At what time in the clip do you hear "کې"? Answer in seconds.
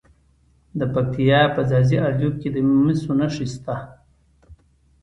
2.41-2.49